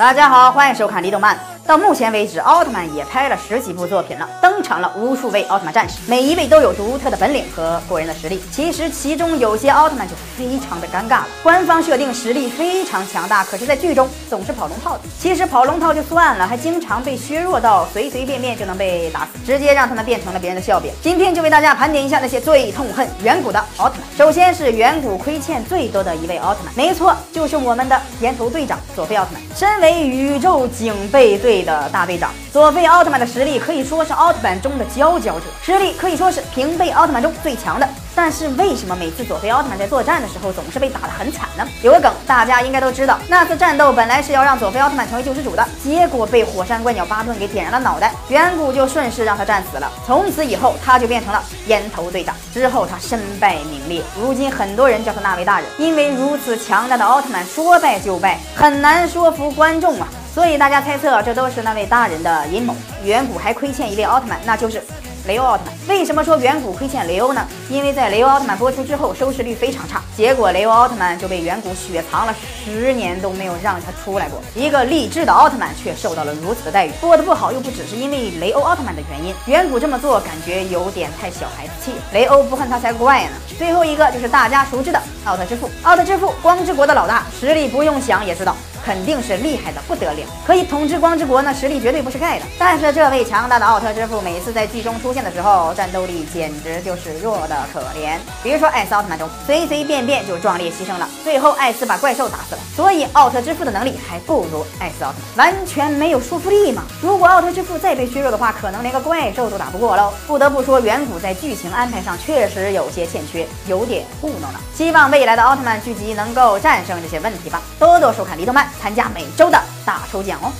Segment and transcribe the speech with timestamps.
[0.00, 1.36] 大家好，欢迎收看《李动漫》。
[1.70, 8.42] 到目前为止，奥特曼也拍了十几部作品了，登场了无数位奥特曼战士，每一位都有独特的本领和过人的实力。
[8.50, 15.02] 其实其中有些奥特曼就非常的尴尬了，官方设定实力非常强大，可是，在剧中总是跑龙套的。
[15.16, 20.90] 其实跑龙套就算了，还经常被削弱到随随便便就能被打死，直接让他们变成了别人的笑柄。
[21.00, 24.18] 今天就为大家盘点一下那些最痛恨远古的奥特曼。
[24.18, 29.40] 首先是远古亏欠最多的一位奥特曼，没错，就是我们的岩头队长佐菲奥特曼。
[29.56, 32.30] 身为宇宙警备队的大队长。
[32.52, 37.88] 佐菲奥特曼的实力可以说是奥特曼中的佼佼者，实力可以说是平辈奥特曼中最强的。
[38.12, 41.64] 但是为什么每次佐菲奥特曼在作战的时候总是被打得很惨呢？
[41.80, 49.90] 有个梗大家应该都知道，那次战斗本来是要让佐菲奥特曼成为救世主的，结果被火山怪鸟巴顿给点燃了脑袋，远古就顺势让他战死了。
[50.04, 52.34] 从此以后他就变成了烟头队长。
[52.52, 60.08] 之后他身败名裂，如今很多人叫他那位大人，因为如此强大的奥特曼说败就败，很难说服观众啊。
[60.32, 62.74] 所以大家猜测，这都是那位大人的阴谋。
[63.04, 64.80] 远古还亏欠一位奥特曼，那就是
[65.26, 65.74] 雷欧奥特曼。
[65.88, 67.44] 为什么说远古亏欠雷欧呢？
[67.68, 74.40] 因为在雷欧奥特曼播出之后，收视率非常差，结果雷欧奥特曼就被远古雪藏了十年，都没有让他出来过。
[74.54, 81.98] 一个励志的奥特曼却受到了如此的待遇，播的不好又不只是因为雷欧奥特曼的原因，远古这么做感觉有点太小孩子气了。
[82.12, 83.30] 雷欧不恨他才怪呢。
[83.58, 88.56] 最后一个就是大家熟知的奥特之父，奥特之父光之国的老大，实力不用想也知道。
[88.84, 92.44] 肯定是厉害的不得了，可以统治光之国呢，实力绝对不是盖的。
[92.58, 98.16] 但是这位强大的奥特之父，每次在剧中出现的时候，战斗力简直就是弱的可怜。
[98.42, 102.60] 比如说艾斯奥特曼中，随随便便就壮烈牺牲了，最后艾斯把怪兽打死了。
[102.74, 106.82] 所以奥特之父的能力还不如艾斯奥特曼，完全没有说服力嘛。
[107.02, 110.12] 如果奥特之父再被削弱的话，可能连个怪兽都打不过喽。
[110.26, 114.60] 不得不说，远古在剧情安排上确实有些欠缺，有点糊弄了。
[114.74, 117.60] 希望未来的奥特曼剧集能够战胜这些问题吧。
[117.78, 118.69] 多多收看离动漫。
[118.78, 120.52] 参加每周的大抽奖哦！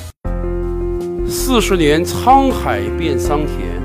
[1.29, 3.81] 四十年沧海变桑田，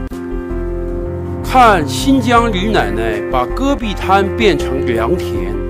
[1.44, 5.65] 看新疆李奶奶把戈壁滩变成良田。